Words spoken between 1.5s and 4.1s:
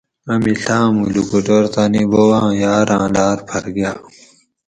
تانی بوباں یاراۤں لاۤر پھر گاۤ